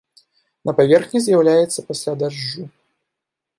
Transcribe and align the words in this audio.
На 0.69 0.73
паверхні 0.79 1.19
з'яўляецца 1.27 1.85
пасля 1.91 2.13
дажджу. 2.25 2.63